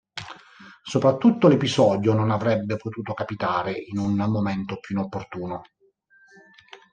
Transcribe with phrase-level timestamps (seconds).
[0.81, 5.61] Soprattutto l'episodio non avrebbe potuto capitare in un momento più inopportuno.